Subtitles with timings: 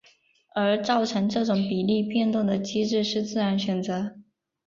[0.55, 4.15] 而造成这种比例变动的机制是自然选择。